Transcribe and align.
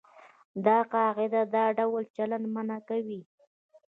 دا 0.65 0.77
قاعده 0.93 1.41
دا 1.55 1.65
ډول 1.77 2.03
چلند 2.15 2.45
منع 2.53 2.79
کوي. 2.89 3.21